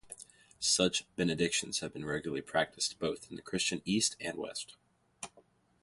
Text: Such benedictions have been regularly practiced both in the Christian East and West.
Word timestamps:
Such 0.59 1.05
benedictions 1.15 1.81
have 1.81 1.93
been 1.93 2.05
regularly 2.05 2.41
practiced 2.41 2.97
both 2.97 3.29
in 3.29 3.35
the 3.35 3.43
Christian 3.43 3.83
East 3.85 4.15
and 4.19 4.35
West. 4.35 4.73